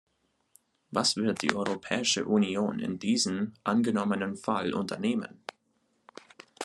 [0.91, 5.43] Was wird die Europäische Union in diesem angenommenen Fall unternehmen?